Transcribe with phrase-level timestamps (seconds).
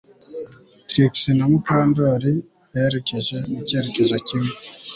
[0.87, 2.33] Trix na Mukandoli
[2.71, 4.51] berekeje mu cyerekezo kimwe